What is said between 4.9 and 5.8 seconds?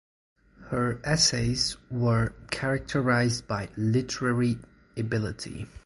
ability.